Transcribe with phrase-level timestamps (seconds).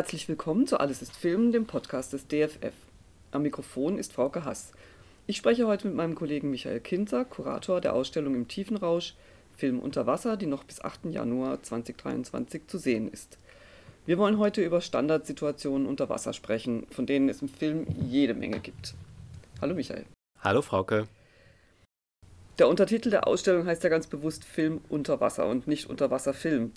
[0.00, 2.72] Herzlich willkommen zu Alles ist Film, dem Podcast des DFF.
[3.32, 4.72] Am Mikrofon ist Frauke Hass.
[5.26, 9.12] Ich spreche heute mit meinem Kollegen Michael Kinzer, Kurator der Ausstellung im Tiefenrausch,
[9.58, 11.04] Film unter Wasser, die noch bis 8.
[11.10, 13.36] Januar 2023 zu sehen ist.
[14.06, 18.60] Wir wollen heute über Standardsituationen unter Wasser sprechen, von denen es im Film jede Menge
[18.60, 18.94] gibt.
[19.60, 20.06] Hallo Michael.
[20.42, 21.08] Hallo Frauke.
[22.58, 26.72] Der Untertitel der Ausstellung heißt ja ganz bewusst Film unter Wasser und nicht Unterwasserfilm.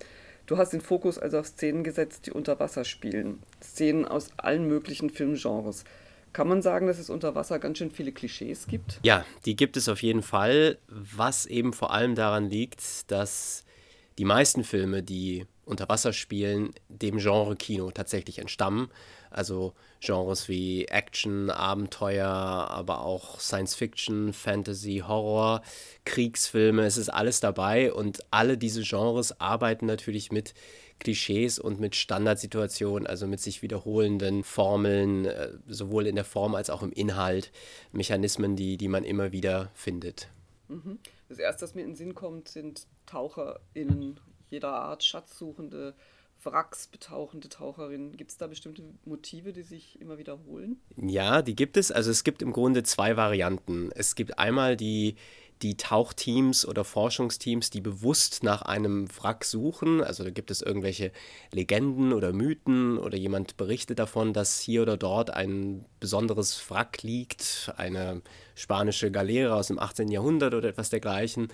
[0.45, 3.41] Du hast den Fokus also auf Szenen gesetzt, die unter Wasser spielen.
[3.61, 5.85] Szenen aus allen möglichen Filmgenres.
[6.33, 8.99] Kann man sagen, dass es unter Wasser ganz schön viele Klischees gibt?
[9.03, 13.63] Ja, die gibt es auf jeden Fall, was eben vor allem daran liegt, dass
[14.17, 18.89] die meisten Filme, die unter Wasser spielen, dem Genre Kino tatsächlich entstammen.
[19.33, 25.61] Also Genres wie Action, Abenteuer, aber auch Science Fiction, Fantasy, Horror,
[26.05, 30.53] Kriegsfilme, es ist alles dabei und alle diese Genres arbeiten natürlich mit
[30.99, 36.69] Klischees und mit Standardsituationen, also mit sich wiederholenden Formeln, äh, sowohl in der Form als
[36.69, 37.51] auch im Inhalt,
[37.91, 40.29] Mechanismen, die, die man immer wieder findet.
[40.69, 40.99] Mhm.
[41.29, 44.19] Das erste, was mir in den Sinn kommt, sind TaucherInnen
[44.49, 45.95] jeder Art, Schatzsuchende,
[46.45, 48.17] Wracks betauchende Taucherinnen.
[48.17, 50.79] Gibt es da bestimmte Motive, die sich immer wiederholen?
[50.95, 51.91] Ja, die gibt es.
[51.91, 53.91] Also es gibt im Grunde zwei Varianten.
[53.93, 55.15] Es gibt einmal die
[55.63, 60.03] die Tauchteams oder Forschungsteams, die bewusst nach einem Wrack suchen.
[60.03, 61.11] Also da gibt es irgendwelche
[61.51, 67.73] Legenden oder Mythen oder jemand berichtet davon, dass hier oder dort ein besonderes Wrack liegt,
[67.77, 68.21] eine
[68.55, 70.09] spanische Galeere aus dem 18.
[70.09, 71.47] Jahrhundert oder etwas dergleichen,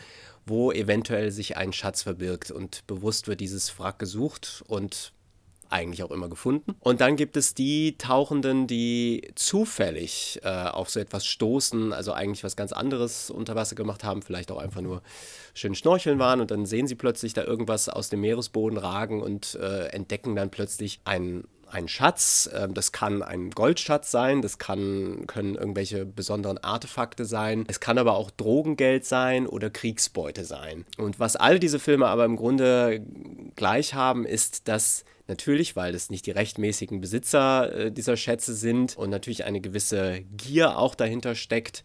[0.49, 5.13] wo eventuell sich ein Schatz verbirgt und bewusst wird dieses Wrack gesucht und
[5.69, 6.75] eigentlich auch immer gefunden.
[6.79, 12.43] Und dann gibt es die Tauchenden, die zufällig äh, auf so etwas stoßen, also eigentlich
[12.43, 15.01] was ganz anderes unter Wasser gemacht haben, vielleicht auch einfach nur
[15.53, 19.55] schön schnorcheln waren und dann sehen sie plötzlich da irgendwas aus dem Meeresboden ragen und
[19.55, 25.25] äh, entdecken dann plötzlich einen ein Schatz, ähm, das kann ein Goldschatz sein, das kann,
[25.27, 30.85] können irgendwelche besonderen Artefakte sein, es kann aber auch Drogengeld sein oder Kriegsbeute sein.
[30.97, 33.05] Und was all diese Filme aber im Grunde
[33.55, 38.97] gleich haben, ist, dass Natürlich, weil es nicht die rechtmäßigen Besitzer äh, dieser Schätze sind
[38.97, 41.83] und natürlich eine gewisse Gier auch dahinter steckt,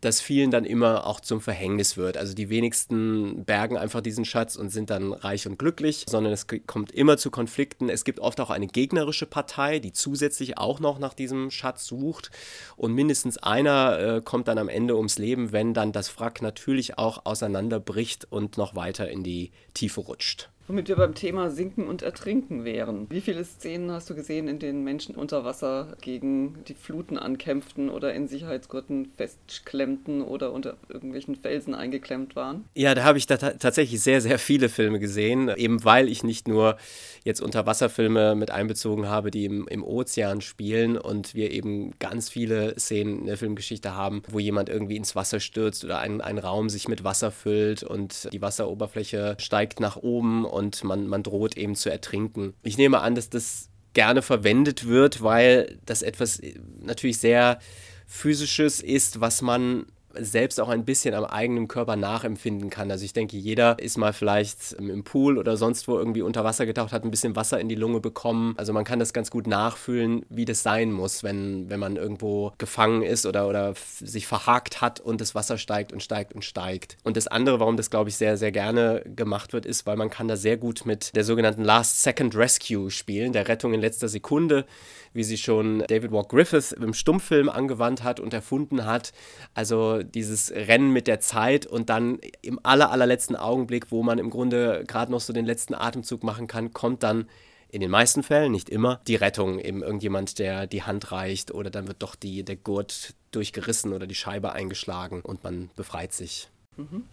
[0.00, 2.16] das vielen dann immer auch zum Verhängnis wird.
[2.16, 6.46] Also die wenigsten bergen einfach diesen Schatz und sind dann reich und glücklich, sondern es
[6.66, 7.88] kommt immer zu Konflikten.
[7.88, 12.30] Es gibt oft auch eine gegnerische Partei, die zusätzlich auch noch nach diesem Schatz sucht
[12.76, 16.98] und mindestens einer äh, kommt dann am Ende ums Leben, wenn dann das Wrack natürlich
[16.98, 20.48] auch auseinanderbricht und noch weiter in die Tiefe rutscht.
[20.68, 23.06] Womit wir beim Thema Sinken und Ertrinken wären.
[23.08, 27.88] Wie viele Szenen hast du gesehen, in denen Menschen unter Wasser gegen die Fluten ankämpften
[27.88, 32.66] oder in Sicherheitsgurten festklemmten oder unter irgendwelchen Felsen eingeklemmt waren?
[32.74, 36.46] Ja, da habe ich da tatsächlich sehr, sehr viele Filme gesehen, eben weil ich nicht
[36.46, 36.76] nur
[37.24, 42.78] jetzt Unterwasserfilme mit einbezogen habe, die im, im Ozean spielen und wir eben ganz viele
[42.78, 46.68] Szenen in der Filmgeschichte haben, wo jemand irgendwie ins Wasser stürzt oder ein, ein Raum
[46.68, 51.74] sich mit Wasser füllt und die Wasseroberfläche steigt nach oben und man, man droht eben
[51.74, 52.54] zu ertrinken.
[52.62, 57.58] Ich nehme an, dass das gerne verwendet wird, weil das etwas äh, natürlich sehr
[58.06, 62.90] physisches ist, was man selbst auch ein bisschen am eigenen Körper nachempfinden kann.
[62.90, 66.66] Also ich denke, jeder ist mal vielleicht im Pool oder sonst wo irgendwie unter Wasser
[66.66, 68.54] getaucht, hat ein bisschen Wasser in die Lunge bekommen.
[68.56, 72.52] Also man kann das ganz gut nachfühlen, wie das sein muss, wenn, wenn man irgendwo
[72.58, 76.96] gefangen ist oder, oder sich verhakt hat und das Wasser steigt und steigt und steigt.
[77.04, 80.10] Und das andere, warum das, glaube ich, sehr, sehr gerne gemacht wird, ist, weil man
[80.10, 84.08] kann da sehr gut mit der sogenannten Last Second Rescue spielen, der Rettung in letzter
[84.08, 84.64] Sekunde
[85.12, 89.12] wie sie schon David Walk Griffith im Stummfilm angewandt hat und erfunden hat.
[89.54, 94.30] Also dieses Rennen mit der Zeit und dann im aller, allerletzten Augenblick, wo man im
[94.30, 97.26] Grunde gerade noch so den letzten Atemzug machen kann, kommt dann
[97.70, 101.70] in den meisten Fällen, nicht immer, die Rettung, eben irgendjemand, der die Hand reicht oder
[101.70, 106.48] dann wird doch die, der Gurt durchgerissen oder die Scheibe eingeschlagen und man befreit sich.
[106.76, 107.04] Mhm.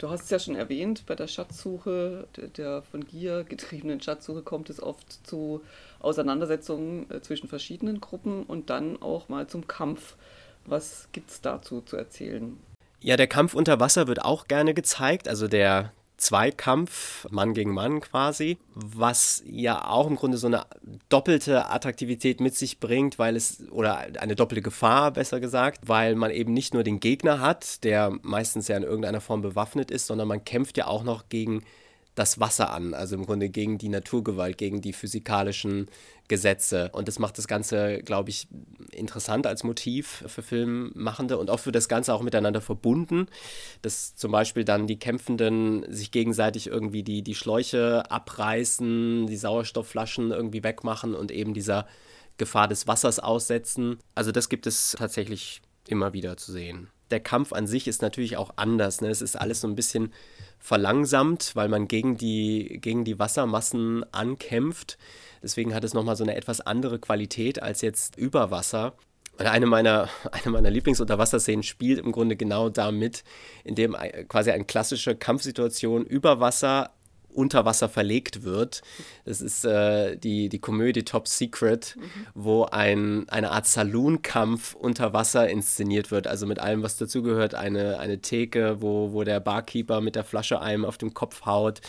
[0.00, 2.26] Du hast es ja schon erwähnt, bei der Schatzsuche,
[2.56, 5.60] der von Gier getriebenen Schatzsuche kommt es oft zu
[5.98, 10.16] Auseinandersetzungen äh, zwischen verschiedenen Gruppen und dann auch mal zum Kampf.
[10.66, 12.58] Was gibt es dazu zu erzählen?
[13.00, 18.00] Ja, der Kampf unter Wasser wird auch gerne gezeigt, also der Zweikampf, Mann gegen Mann
[18.00, 20.66] quasi, was ja auch im Grunde so eine
[21.08, 26.30] doppelte Attraktivität mit sich bringt, weil es, oder eine doppelte Gefahr, besser gesagt, weil man
[26.30, 30.28] eben nicht nur den Gegner hat, der meistens ja in irgendeiner Form bewaffnet ist, sondern
[30.28, 31.64] man kämpft ja auch noch gegen
[32.14, 35.88] das Wasser an, also im Grunde gegen die Naturgewalt, gegen die physikalischen
[36.28, 36.90] Gesetze.
[36.92, 38.48] Und das macht das Ganze, glaube ich,
[38.92, 43.26] interessant als Motiv für Filmmachende und auch für das Ganze auch miteinander verbunden,
[43.82, 50.30] dass zum Beispiel dann die Kämpfenden sich gegenseitig irgendwie die, die Schläuche abreißen, die Sauerstoffflaschen
[50.30, 51.86] irgendwie wegmachen und eben dieser
[52.38, 53.98] Gefahr des Wassers aussetzen.
[54.14, 56.88] Also das gibt es tatsächlich immer wieder zu sehen.
[57.10, 59.00] Der Kampf an sich ist natürlich auch anders.
[59.00, 59.08] Ne?
[59.08, 60.12] Es ist alles so ein bisschen
[60.58, 64.96] verlangsamt, weil man gegen die, gegen die Wassermassen ankämpft.
[65.42, 68.94] Deswegen hat es nochmal so eine etwas andere Qualität als jetzt über Wasser.
[69.38, 73.24] Und eine meiner, eine meiner Lieblingsunterwasserszenen spielt im Grunde genau damit,
[73.64, 73.96] indem
[74.28, 76.90] quasi eine klassische Kampfsituation über Wasser
[77.34, 78.82] unter Wasser verlegt wird.
[79.24, 82.26] Das ist äh, die, die Komödie Top Secret, mhm.
[82.34, 86.26] wo ein, eine Art Saloon-Kampf unter Wasser inszeniert wird.
[86.26, 87.54] Also mit allem, was dazugehört.
[87.54, 91.80] Eine, eine Theke, wo, wo der Barkeeper mit der Flasche einem auf den Kopf haut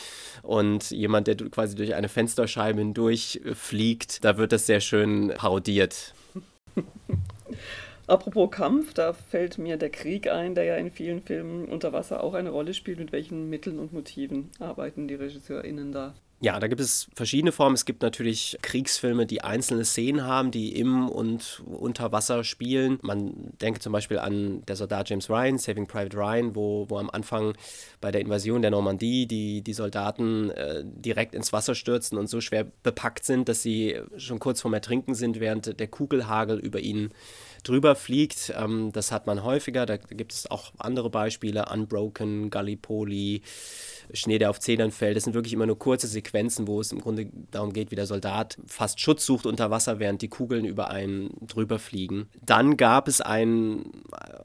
[0.41, 4.23] und jemand, der quasi durch eine Fensterscheibe hindurch fliegt.
[4.23, 6.13] Da wird das sehr schön parodiert.
[8.07, 12.23] Apropos Kampf, da fällt mir der Krieg ein, der ja in vielen Filmen unter Wasser
[12.23, 12.99] auch eine Rolle spielt.
[12.99, 16.13] Mit welchen Mitteln und Motiven arbeiten die RegisseurInnen da?
[16.43, 17.75] Ja, da gibt es verschiedene Formen.
[17.75, 22.97] Es gibt natürlich Kriegsfilme, die einzelne Szenen haben, die im und unter Wasser spielen.
[23.03, 27.11] Man denkt zum Beispiel an der Soldat James Ryan, Saving Private Ryan, wo, wo am
[27.11, 27.53] Anfang
[28.01, 32.41] bei der Invasion der Normandie die, die Soldaten äh, direkt ins Wasser stürzen und so
[32.41, 37.11] schwer bepackt sind, dass sie schon kurz vorm Ertrinken sind, während der Kugelhagel über ihnen
[37.63, 38.53] drüber fliegt.
[38.55, 39.85] Ähm, das hat man häufiger.
[39.85, 41.65] Da gibt es auch andere Beispiele.
[41.71, 43.41] Unbroken, Gallipoli.
[44.13, 45.15] Schnee, der auf Zedern fällt.
[45.15, 48.05] Das sind wirklich immer nur kurze Sequenzen, wo es im Grunde darum geht, wie der
[48.05, 52.27] Soldat fast Schutz sucht unter Wasser, während die Kugeln über einen drüber fliegen.
[52.41, 53.85] Dann gab es ein,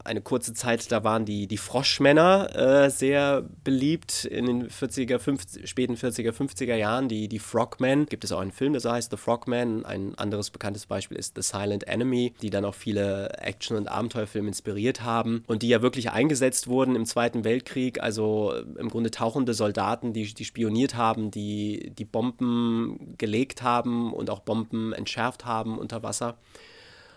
[0.05, 5.69] eine kurze Zeit, da waren die, die Froschmänner äh, sehr beliebt in den 40er, 50,
[5.69, 7.09] späten 40er, 50er Jahren.
[7.09, 8.07] Die, die Frogmen.
[8.07, 9.85] Gibt es auch einen Film, der so heißt The Frogman.
[9.85, 14.49] Ein anderes bekanntes Beispiel ist The Silent Enemy, die dann auch viele Action- und Abenteuerfilme
[14.49, 18.03] inspiriert haben und die ja wirklich eingesetzt wurden im Zweiten Weltkrieg.
[18.03, 24.31] Also im Grunde tauchende Soldaten, die, die spioniert haben, die, die Bomben gelegt haben und
[24.31, 26.39] auch Bomben entschärft haben unter Wasser.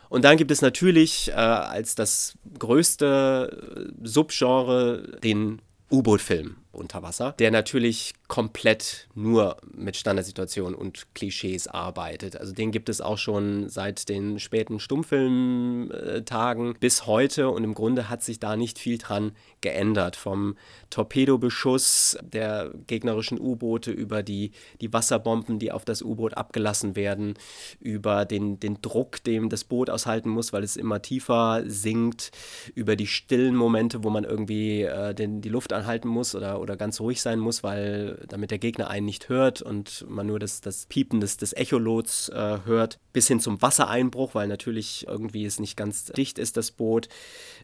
[0.10, 7.52] Und dann gibt es natürlich äh, als das größte Subgenre den U-Boot-Film unter Wasser, der
[7.52, 12.38] natürlich komplett nur mit Standardsituationen und Klischees arbeitet.
[12.38, 18.08] Also den gibt es auch schon seit den späten Stummfilmtagen bis heute und im Grunde
[18.08, 19.32] hat sich da nicht viel dran
[19.62, 20.16] geändert.
[20.16, 20.58] Vom
[20.92, 27.34] Torpedobeschuss der gegnerischen U-Boote über die, die Wasserbomben, die auf das U-Boot abgelassen werden,
[27.80, 32.30] über den, den Druck, dem das Boot aushalten muss, weil es immer tiefer sinkt,
[32.76, 36.78] über die stillen Momente, wo man irgendwie äh, den, die Luft anhalten muss oder, oder
[36.78, 40.62] ganz ruhig sein muss, weil damit der Gegner einen nicht hört und man nur das,
[40.62, 45.60] das Piepen des, des Echolots äh, hört, bis hin zum Wassereinbruch, weil natürlich irgendwie es
[45.60, 47.10] nicht ganz dicht ist, das Boot.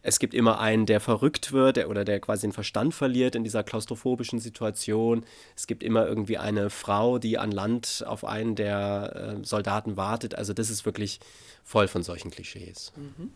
[0.02, 3.44] Es gibt immer einen, der verrückt wird der, oder der quasi den Verstand verliert in
[3.44, 5.24] dieser klaustrophobischen Situation.
[5.54, 10.34] Es gibt immer irgendwie eine Frau, die an Land auf einen der äh, Soldaten wartet.
[10.34, 11.20] Also das ist wirklich
[11.62, 12.92] voll von solchen Klischees.
[12.96, 13.30] Mhm.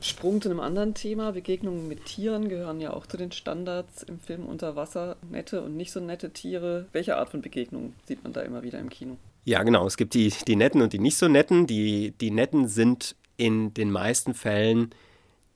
[0.00, 1.32] Sprung zu einem anderen Thema.
[1.32, 5.16] Begegnungen mit Tieren gehören ja auch zu den Standards im Film unter Wasser.
[5.30, 6.86] Nette und nicht so nette Tiere.
[6.92, 9.16] Welche Art von Begegnungen sieht man da immer wieder im Kino?
[9.44, 9.86] Ja, genau.
[9.86, 11.66] Es gibt die, die netten und die nicht so netten.
[11.66, 14.90] Die, die netten sind in den meisten Fällen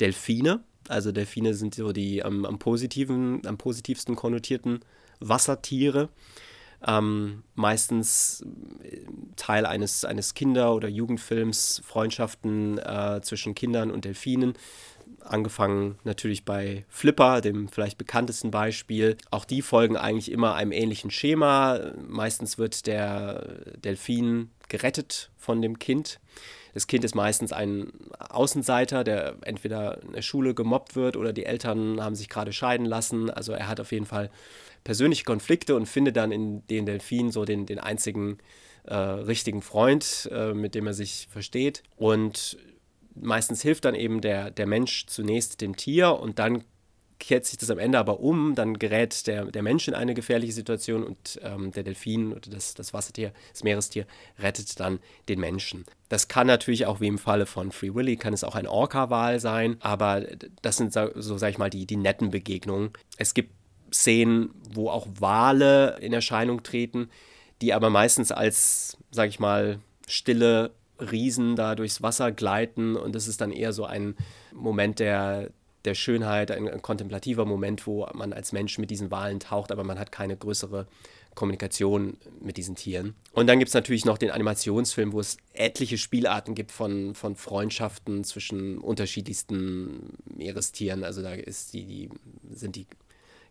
[0.00, 0.60] Delfine.
[0.88, 4.80] Also Delfine sind so die am, am positiven, am positivsten konnotierten
[5.20, 6.08] Wassertiere
[6.86, 8.44] ähm, meistens
[8.82, 9.00] äh,
[9.36, 14.54] Teil eines, eines Kinder- oder Jugendfilms, Freundschaften äh, zwischen Kindern und Delfinen.
[15.20, 19.16] Angefangen natürlich bei Flipper, dem vielleicht bekanntesten Beispiel.
[19.30, 21.80] Auch die folgen eigentlich immer einem ähnlichen Schema.
[22.06, 26.20] Meistens wird der Delfin gerettet von dem Kind.
[26.74, 31.46] Das Kind ist meistens ein Außenseiter, der entweder in der Schule gemobbt wird oder die
[31.46, 33.30] Eltern haben sich gerade scheiden lassen.
[33.30, 34.30] Also er hat auf jeden Fall
[34.84, 38.38] persönliche Konflikte und finde dann in den Delfinen so den, den einzigen
[38.86, 41.82] äh, richtigen Freund, äh, mit dem er sich versteht.
[41.96, 42.58] Und
[43.14, 46.64] meistens hilft dann eben der, der Mensch zunächst dem Tier und dann
[47.18, 50.52] kehrt sich das am Ende aber um, dann gerät der, der Mensch in eine gefährliche
[50.52, 54.06] Situation und ähm, der Delfin oder das, das Wassertier, das Meerestier,
[54.38, 55.84] rettet dann den Menschen.
[56.08, 59.40] Das kann natürlich auch wie im Falle von Free Willy, kann es auch ein Orca-Wal
[59.40, 60.22] sein, aber
[60.62, 62.90] das sind so, sag ich mal, die, die netten Begegnungen.
[63.16, 63.52] Es gibt
[63.92, 67.08] Szenen, wo auch Wale in Erscheinung treten,
[67.62, 73.28] die aber meistens als, sag ich mal, stille Riesen da durchs Wasser gleiten und das
[73.28, 74.16] ist dann eher so ein
[74.52, 75.50] Moment der,
[75.84, 79.84] der Schönheit, ein, ein, kontemplativer Moment, wo man als Mensch mit diesen Walen taucht, aber
[79.84, 80.86] man hat keine größere
[81.34, 83.14] Kommunikation mit diesen Tieren.
[83.32, 87.36] Und dann gibt es natürlich noch den Animationsfilm, wo es etliche Spielarten gibt von, von
[87.36, 91.04] Freundschaften zwischen unterschiedlichsten Meerestieren.
[91.04, 92.10] Also da ist die, die,
[92.50, 92.86] sind die,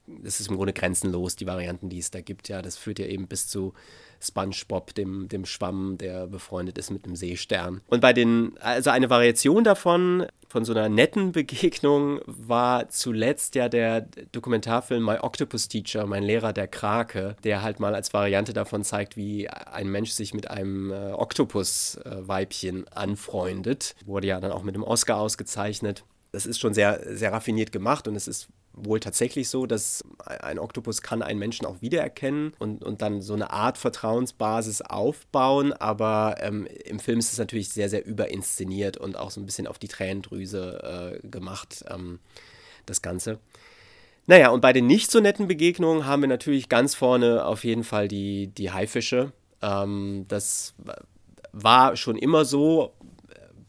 [0.07, 2.49] das ist im Grunde grenzenlos, die Varianten, die es da gibt.
[2.49, 3.73] Ja, das führt ja eben bis zu
[4.19, 7.81] SpongeBob, dem, dem Schwamm, der befreundet ist mit einem Seestern.
[7.87, 13.67] Und bei den, also eine Variation davon, von so einer netten Begegnung, war zuletzt ja
[13.69, 18.83] der Dokumentarfilm My Octopus Teacher, mein Lehrer der Krake, der halt mal als Variante davon
[18.83, 23.95] zeigt, wie ein Mensch sich mit einem äh, Oktopus-Weibchen anfreundet.
[24.05, 26.03] Wurde ja dann auch mit dem Oscar ausgezeichnet.
[26.31, 30.59] Das ist schon sehr, sehr raffiniert gemacht und es ist wohl tatsächlich so, dass ein
[30.59, 36.35] Oktopus kann einen Menschen auch wiedererkennen und, und dann so eine Art Vertrauensbasis aufbauen, aber
[36.39, 39.79] ähm, im Film ist es natürlich sehr, sehr überinszeniert und auch so ein bisschen auf
[39.79, 42.19] die Tränendrüse äh, gemacht, ähm,
[42.85, 43.39] das Ganze.
[44.27, 47.83] Naja, und bei den nicht so netten Begegnungen haben wir natürlich ganz vorne auf jeden
[47.83, 49.31] Fall die, die Haifische.
[49.61, 50.73] Ähm, das
[51.51, 52.91] war schon immer so,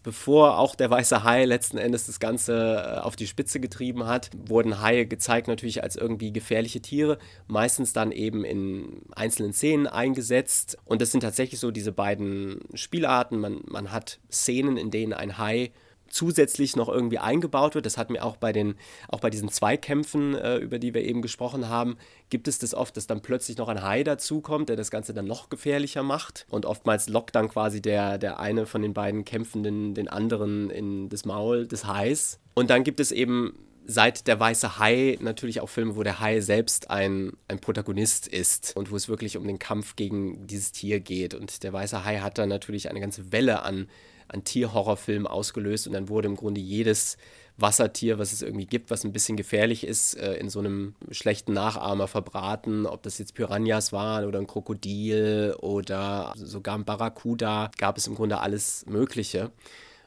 [0.06, 4.30] bevor auch der weiße Hai letzten Endes das Ganze äh, auf die Spitze getrieben hat,
[4.46, 10.78] wurden Haie gezeigt natürlich als irgendwie gefährliche Tiere, meistens dann eben in einzelnen Szenen eingesetzt.
[10.84, 13.40] Und das sind tatsächlich so diese beiden Spielarten.
[13.40, 15.72] Man, man hat Szenen, in denen ein Hai
[16.16, 17.86] zusätzlich noch irgendwie eingebaut wird.
[17.86, 18.74] Das hat mir auch bei den,
[19.08, 21.96] auch bei diesen Zweikämpfen, äh, über die wir eben gesprochen haben,
[22.30, 25.26] gibt es das oft, dass dann plötzlich noch ein Hai dazukommt, der das Ganze dann
[25.26, 26.46] noch gefährlicher macht.
[26.48, 31.08] Und oftmals lockt dann quasi der, der eine von den beiden Kämpfenden den anderen in
[31.08, 32.40] das Maul des Hais.
[32.54, 33.54] Und dann gibt es eben
[33.86, 38.76] seit der weiße Hai natürlich auch Filme, wo der Hai selbst ein, ein Protagonist ist
[38.76, 41.34] und wo es wirklich um den Kampf gegen dieses Tier geht.
[41.34, 43.88] Und der weiße Hai hat dann natürlich eine ganze Welle an
[44.28, 47.16] an Tierhorrorfilmen ausgelöst und dann wurde im Grunde jedes
[47.58, 51.54] Wassertier, was es irgendwie gibt, was ein bisschen gefährlich ist, äh, in so einem schlechten
[51.54, 52.86] Nachahmer verbraten.
[52.86, 58.14] Ob das jetzt Piranhas waren oder ein Krokodil oder sogar ein Barracuda, gab es im
[58.14, 59.50] Grunde alles Mögliche.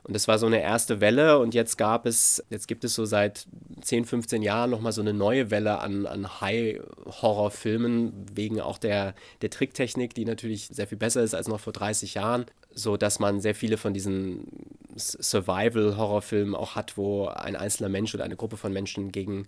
[0.03, 3.05] Und das war so eine erste Welle und jetzt gab es, jetzt gibt es so
[3.05, 3.47] seit
[3.81, 9.49] 10, 15 Jahren nochmal so eine neue Welle an, an High-Horror-Filmen, wegen auch der, der
[9.49, 13.41] Tricktechnik, die natürlich sehr viel besser ist als noch vor 30 Jahren so dass man
[13.41, 14.45] sehr viele von diesen
[14.95, 19.47] Survival-Horrorfilmen auch hat, wo ein einzelner Mensch oder eine Gruppe von Menschen gegen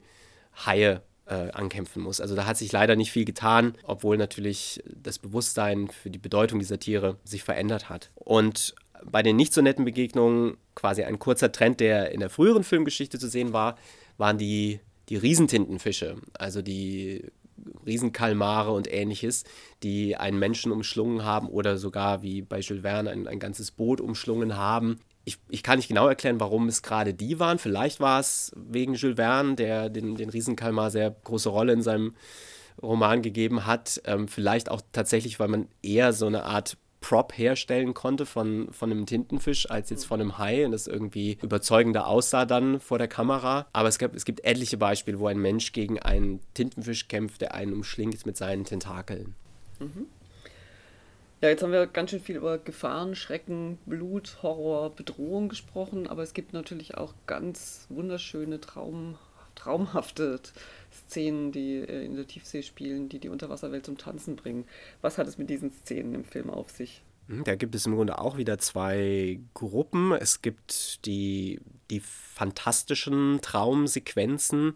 [0.66, 2.22] Haie äh, ankämpfen muss.
[2.22, 6.60] Also da hat sich leider nicht viel getan, obwohl natürlich das Bewusstsein für die Bedeutung
[6.60, 8.12] dieser Tiere sich verändert hat.
[8.16, 12.64] Und bei den nicht so netten Begegnungen, quasi ein kurzer Trend, der in der früheren
[12.64, 13.78] Filmgeschichte zu sehen war,
[14.22, 17.26] waren die, die Riesentintenfische, also die
[17.86, 19.44] Riesenkalmare und ähnliches,
[19.84, 24.00] die einen Menschen umschlungen haben oder sogar wie bei Jules Verne ein, ein ganzes Boot
[24.00, 25.00] umschlungen haben.
[25.26, 27.60] Ich, ich, kann nicht genau erklären, warum es gerade die waren.
[27.60, 32.16] Vielleicht war es wegen Jules Verne, der den, den Riesenkalmar sehr große Rolle in seinem
[32.82, 34.02] Roman gegeben hat.
[34.06, 38.92] Ähm, vielleicht auch tatsächlich, weil man eher so eine Art Prop herstellen konnte von, von
[38.92, 43.08] einem Tintenfisch als jetzt von einem Hai und das irgendwie überzeugender aussah dann vor der
[43.08, 43.66] Kamera.
[43.74, 47.56] Aber es, gab, es gibt etliche Beispiele, wo ein Mensch gegen einen Tintenfisch kämpft, der
[47.56, 49.36] einen umschlingt mit seinen Tentakeln.
[49.80, 50.06] Mhm.
[51.42, 56.22] Ja, jetzt haben wir ganz schön viel über Gefahren, Schrecken, Blut, Horror, Bedrohung gesprochen, aber
[56.22, 59.18] es gibt natürlich auch ganz wunderschöne, Traum,
[59.56, 60.40] traumhafte
[60.92, 64.66] Szenen, die äh, in der Tiefsee spielen, die die Unterwasserwelt zum Tanzen bringen.
[65.02, 67.02] Was hat es mit diesen Szenen im Film auf sich?
[67.28, 70.12] Hm, da gibt es im Grunde auch wieder zwei Gruppen.
[70.12, 74.74] Es gibt die, die fantastischen Traumsequenzen,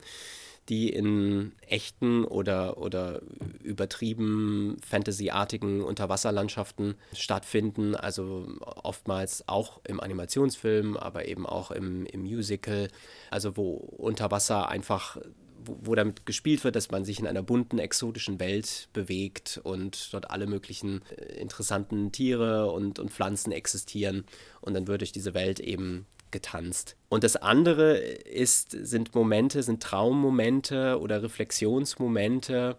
[0.70, 3.22] die in echten oder, oder
[3.62, 7.96] übertrieben fantasyartigen Unterwasserlandschaften stattfinden.
[7.96, 12.88] Also oftmals auch im Animationsfilm, aber eben auch im, im Musical.
[13.30, 15.18] Also wo unter Wasser einfach
[15.66, 20.32] wo, damit gespielt wird, dass man sich in einer bunten, exotischen Welt bewegt und dort
[20.32, 24.26] alle möglichen äh, interessanten Tiere und, und Pflanzen existieren.
[24.62, 26.96] Und dann wird durch diese Welt eben getanzt.
[27.10, 32.78] Und das andere ist, sind Momente, sind Traummomente oder Reflexionsmomente,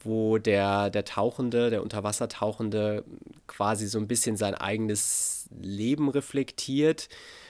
[0.00, 3.04] wo der, der Tauchende, der Unterwassertauchende
[3.46, 7.08] quasi so ein bisschen sein eigenes Leben reflektiert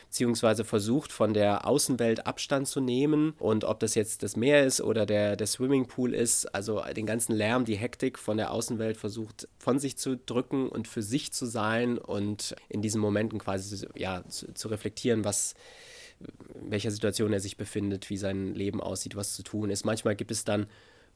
[0.08, 3.34] beziehungsweise versucht von der Außenwelt Abstand zu nehmen.
[3.38, 7.34] Und ob das jetzt das Meer ist oder der, der Swimmingpool ist, also den ganzen
[7.34, 11.44] Lärm, die Hektik von der Außenwelt versucht von sich zu drücken und für sich zu
[11.44, 15.54] sein und in diesen Momenten quasi ja, zu, zu reflektieren, was
[16.60, 19.84] in welcher Situation er sich befindet, wie sein Leben aussieht, was zu tun ist.
[19.84, 20.66] Manchmal gibt es dann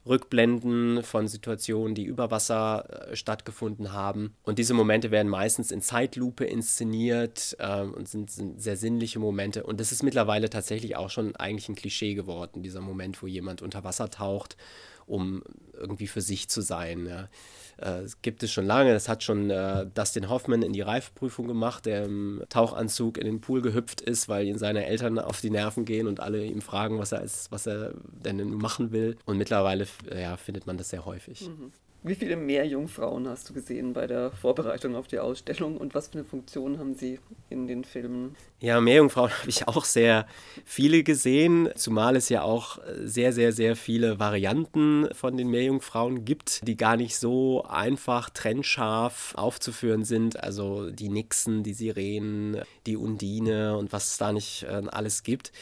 [0.05, 4.35] Rückblenden von Situationen, die über Wasser äh, stattgefunden haben.
[4.43, 9.63] Und diese Momente werden meistens in Zeitlupe inszeniert ähm, und sind, sind, sehr sinnliche Momente.
[9.63, 13.61] Und das ist mittlerweile tatsächlich auch schon eigentlich ein Klischee geworden, dieser Moment, wo jemand
[13.61, 14.57] unter Wasser taucht,
[15.05, 15.43] um
[15.73, 17.05] irgendwie für sich zu sein.
[17.05, 17.29] Ja.
[17.77, 18.93] Äh, gibt es schon lange.
[18.93, 23.41] Das hat schon äh, Dustin Hoffman in die Reifprüfung gemacht, der im Tauchanzug in den
[23.41, 26.99] Pool gehüpft ist, weil ihn seine Eltern auf die Nerven gehen und alle ihm fragen,
[26.99, 29.17] was er, ist, was er denn machen will.
[29.25, 31.47] Und mittlerweile ja, findet man das sehr häufig.
[31.47, 31.71] Mhm.
[32.05, 36.15] Wie viele Meerjungfrauen hast du gesehen bei der Vorbereitung auf die Ausstellung und was für
[36.15, 37.17] eine Funktion haben sie
[37.49, 38.35] in den Filmen?
[38.59, 40.27] Ja, Meerjungfrauen habe ich auch sehr
[40.65, 46.67] viele gesehen, zumal es ja auch sehr, sehr, sehr viele Varianten von den Meerjungfrauen gibt,
[46.67, 50.43] die gar nicht so einfach trennscharf aufzuführen sind.
[50.43, 55.53] Also die Nixen, die Sirenen, die Undine und was es da nicht äh, alles gibt.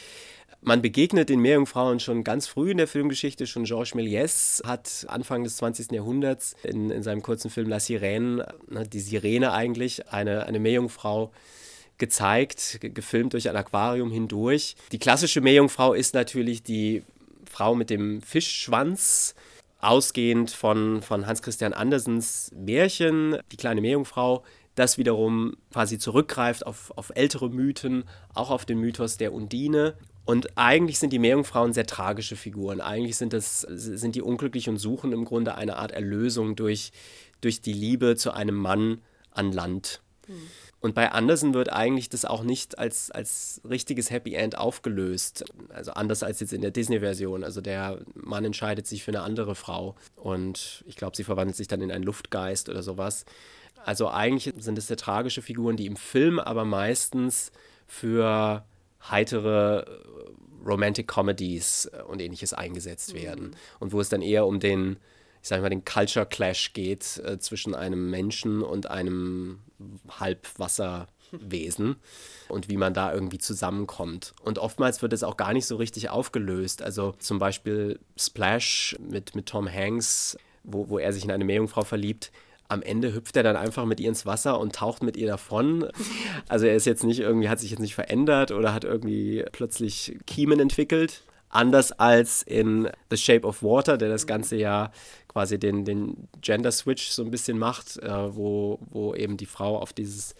[0.64, 3.48] Man begegnet den Meerjungfrauen schon ganz früh in der Filmgeschichte.
[3.48, 5.90] Schon Georges Méliès hat Anfang des 20.
[5.90, 11.32] Jahrhunderts in, in seinem kurzen Film La Sirène, ne, die Sirene eigentlich, eine, eine Meerjungfrau
[11.98, 14.76] gezeigt, gefilmt durch ein Aquarium hindurch.
[14.92, 17.02] Die klassische Meerjungfrau ist natürlich die
[17.50, 19.34] Frau mit dem Fischschwanz,
[19.80, 24.44] ausgehend von, von Hans Christian Andersens Märchen, die kleine Meerjungfrau,
[24.76, 30.56] das wiederum quasi zurückgreift auf, auf ältere Mythen, auch auf den Mythos der Undine und
[30.56, 32.80] eigentlich sind die Meerjungfrauen sehr tragische Figuren.
[32.80, 36.92] Eigentlich sind, das, sind die unglücklich und suchen im Grunde eine Art Erlösung durch,
[37.40, 39.02] durch die Liebe zu einem Mann
[39.32, 40.00] an Land.
[40.28, 40.34] Mhm.
[40.80, 45.44] Und bei Anderson wird eigentlich das auch nicht als, als richtiges Happy End aufgelöst.
[45.68, 47.44] Also anders als jetzt in der Disney-Version.
[47.44, 49.94] Also der Mann entscheidet sich für eine andere Frau.
[50.16, 53.24] Und ich glaube, sie verwandelt sich dann in einen Luftgeist oder sowas.
[53.84, 57.52] Also eigentlich sind es sehr tragische Figuren, die im Film aber meistens
[57.86, 58.64] für
[59.10, 63.18] heitere äh, Romantic Comedies äh, und ähnliches eingesetzt mhm.
[63.22, 63.44] werden.
[63.44, 63.54] Mhm.
[63.80, 64.96] Und wo es dann eher um den,
[65.42, 69.60] ich sag mal, den Culture Clash geht äh, zwischen einem Menschen und einem
[70.08, 71.96] Halbwasserwesen
[72.48, 74.34] und wie man da irgendwie zusammenkommt.
[74.42, 76.82] Und oftmals wird es auch gar nicht so richtig aufgelöst.
[76.82, 81.82] Also zum Beispiel Splash mit, mit Tom Hanks, wo, wo er sich in eine Meerjungfrau
[81.82, 82.30] verliebt
[82.72, 85.88] am Ende hüpft er dann einfach mit ihr ins Wasser und taucht mit ihr davon.
[86.48, 90.18] Also er ist jetzt nicht irgendwie, hat sich jetzt nicht verändert oder hat irgendwie plötzlich
[90.26, 91.22] Kiemen entwickelt.
[91.50, 94.90] Anders als in The Shape of Water, der das ganze ja
[95.28, 99.78] quasi den, den Gender Switch so ein bisschen macht, äh, wo, wo eben die Frau
[99.78, 100.34] auf dieses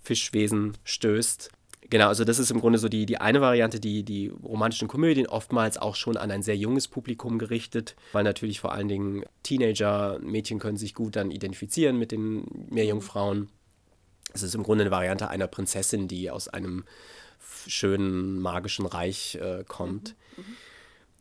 [0.00, 1.50] Fischwesen stößt.
[1.90, 5.26] Genau, also das ist im Grunde so die, die eine Variante, die, die romantischen Komödien,
[5.26, 10.18] oftmals auch schon an ein sehr junges Publikum gerichtet, weil natürlich vor allen Dingen Teenager,
[10.20, 13.48] Mädchen können sich gut dann identifizieren mit den Meerjungfrauen.
[14.32, 16.84] Es ist im Grunde eine Variante einer Prinzessin, die aus einem
[17.66, 20.16] schönen magischen Reich äh, kommt.
[20.36, 20.44] Mhm.
[20.44, 20.56] Mhm.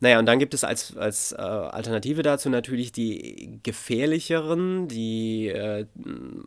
[0.04, 5.86] Naja, und dann gibt es als, als äh, Alternative dazu natürlich die gefährlicheren, die äh,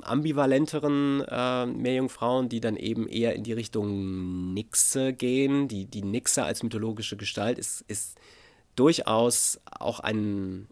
[0.03, 5.69] ambivalenteren äh, Meerjungfrauen, die dann eben eher in die Richtung Nixe gehen.
[5.69, 8.19] Die, die Nixe als mythologische Gestalt ist, ist
[8.75, 10.69] durchaus auch ein,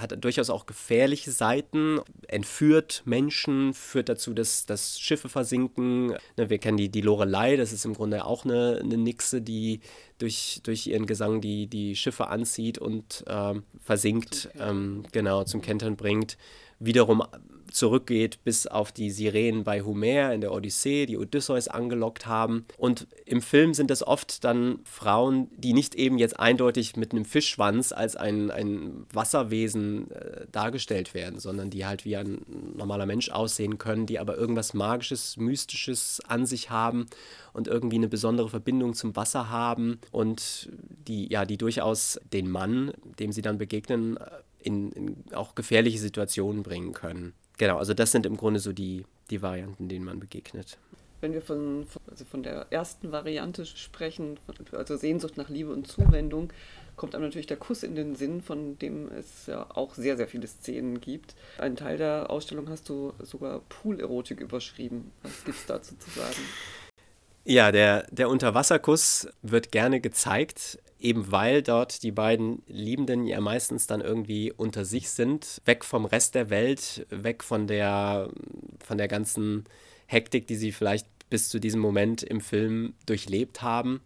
[0.00, 6.14] hat durchaus auch gefährliche Seiten, entführt Menschen, führt dazu, dass, dass Schiffe versinken.
[6.36, 9.80] Ne, wir kennen die, die Lorelei, das ist im Grunde auch eine, eine Nixe, die
[10.18, 15.96] durch, durch ihren Gesang die, die Schiffe anzieht und ähm, versinkt, ähm, genau, zum Kentern
[15.96, 16.36] bringt.
[16.78, 17.22] Wiederum
[17.70, 22.66] zurückgeht bis auf die Sirenen bei Homer in der Odyssee, die Odysseus angelockt haben.
[22.76, 27.24] Und im Film sind das oft dann Frauen, die nicht eben jetzt eindeutig mit einem
[27.24, 32.44] Fischschwanz als ein, ein Wasserwesen äh, dargestellt werden, sondern die halt wie ein
[32.76, 37.06] normaler Mensch aussehen können, die aber irgendwas Magisches, Mystisches an sich haben
[37.52, 40.68] und irgendwie eine besondere Verbindung zum Wasser haben und
[41.08, 44.18] die, ja, die durchaus den Mann, dem sie dann begegnen,
[44.62, 47.34] in, in auch gefährliche Situationen bringen können.
[47.60, 50.78] Genau, also das sind im Grunde so die, die Varianten, denen man begegnet.
[51.20, 54.40] Wenn wir von, also von der ersten Variante sprechen,
[54.72, 56.50] also Sehnsucht nach Liebe und Zuwendung,
[56.96, 60.26] kommt einem natürlich der Kuss in den Sinn, von dem es ja auch sehr, sehr
[60.26, 61.34] viele Szenen gibt.
[61.58, 65.12] Einen Teil der Ausstellung hast du sogar Pool-Erotik überschrieben.
[65.22, 66.40] Was gibt es dazu zu sagen?
[67.44, 73.86] Ja, der, der Unterwasserkuss wird gerne gezeigt eben weil dort die beiden Liebenden ja meistens
[73.86, 78.30] dann irgendwie unter sich sind, weg vom Rest der Welt, weg von der,
[78.84, 79.64] von der ganzen
[80.06, 84.00] Hektik, die sie vielleicht bis zu diesem Moment im Film durchlebt haben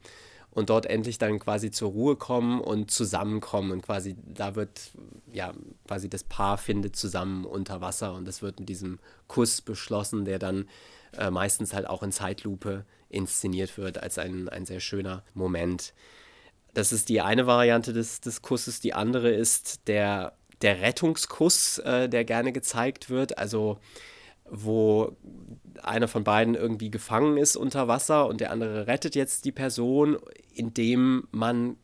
[0.51, 4.93] und dort endlich dann quasi zur Ruhe kommen und zusammenkommen und quasi da wird
[5.33, 5.53] ja
[5.87, 10.39] quasi das Paar findet zusammen unter Wasser und das wird mit diesem Kuss beschlossen, der
[10.39, 10.69] dann
[11.17, 12.85] äh, meistens halt auch in Zeitlupe
[13.15, 15.95] inszeniert wird als ein, ein sehr schöner Moment
[16.75, 18.81] Das ist die eine Variante des, des Kusses.
[18.81, 23.39] Die andere ist der, der Rettungskuss, äh, der gerne gezeigt wird.
[23.39, 23.79] Also
[24.51, 25.17] wo
[25.83, 30.19] einer von beiden irgendwie gefangen ist unter Wasser und der andere rettet jetzt die Person,
[30.53, 31.77] indem man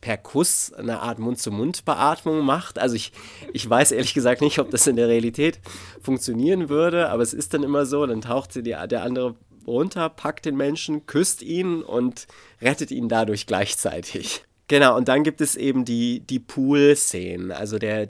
[0.00, 2.78] per Kuss eine Art Mund-zu-Mund-Beatmung macht.
[2.78, 3.12] Also ich,
[3.54, 5.60] ich weiß ehrlich gesagt nicht, ob das in der Realität
[6.02, 9.34] funktionieren würde, aber es ist dann immer so, dann taucht die, der andere
[9.66, 12.26] runter, packt den Menschen, küsst ihn und
[12.60, 14.44] rettet ihn dadurch gleichzeitig.
[14.68, 17.52] Genau, und dann gibt es eben die, die Pool-Szenen.
[17.52, 18.08] Also der,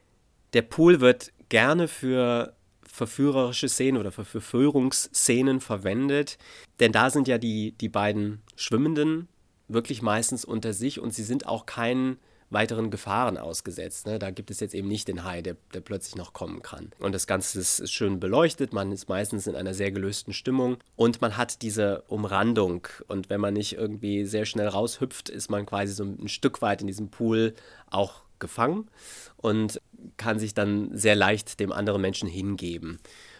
[0.52, 2.54] der Pool wird gerne für
[2.94, 6.38] verführerische Szenen oder für Verführungsszenen verwendet,
[6.78, 9.28] denn da sind ja die, die beiden Schwimmenden
[9.66, 12.18] wirklich meistens unter sich und sie sind auch keinen
[12.54, 14.06] weiteren Gefahren ausgesetzt.
[14.06, 14.18] Ne?
[14.18, 16.90] Da gibt es jetzt eben nicht den Hai, der, der plötzlich noch kommen kann.
[16.98, 20.78] Und das Ganze ist, ist schön beleuchtet, man ist meistens in einer sehr gelösten Stimmung
[20.96, 22.88] und man hat diese Umrandung.
[23.08, 26.80] Und wenn man nicht irgendwie sehr schnell raushüpft, ist man quasi so ein Stück weit
[26.80, 27.54] in diesem Pool
[27.90, 28.88] auch gefangen
[29.36, 29.80] und
[30.16, 32.98] kann sich dann sehr leicht dem anderen Menschen hingeben.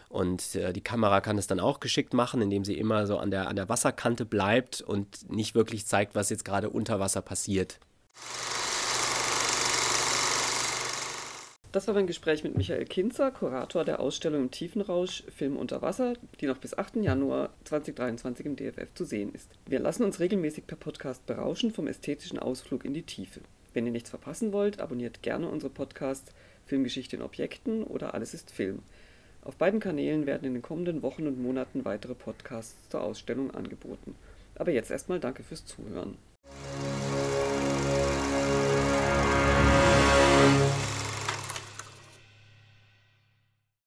[0.09, 3.31] Und äh, die Kamera kann es dann auch geschickt machen, indem sie immer so an
[3.31, 7.79] der, an der Wasserkante bleibt und nicht wirklich zeigt, was jetzt gerade unter Wasser passiert.
[11.75, 16.13] Das war mein Gespräch mit Michael Kinzer, Kurator der Ausstellung im Tiefenrausch Film unter Wasser,
[16.39, 16.95] die noch bis 8.
[17.03, 19.51] Januar 2023 im DFF zu sehen ist.
[19.65, 23.41] Wir lassen uns regelmäßig per Podcast berauschen vom ästhetischen Ausflug in die Tiefe.
[23.73, 26.31] Wenn ihr nichts verpassen wollt, abonniert gerne unsere Podcasts
[26.65, 28.79] Filmgeschichte in Objekten oder Alles ist Film.
[29.41, 34.15] Auf beiden Kanälen werden in den kommenden Wochen und Monaten weitere Podcasts zur Ausstellung angeboten.
[34.55, 36.17] Aber jetzt erstmal danke fürs Zuhören.